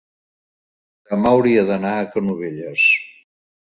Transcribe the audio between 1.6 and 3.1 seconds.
d'anar a Canovelles.